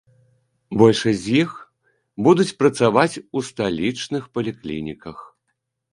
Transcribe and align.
Большасць 0.81 1.19
з 1.25 1.35
іх 1.41 1.49
будуць 2.27 2.47
працаваць 2.63 3.21
у 3.37 3.45
сталічных 3.51 4.23
паліклініках. 4.39 5.17